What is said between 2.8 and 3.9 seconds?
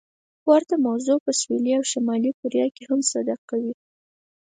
هم صدق کوي.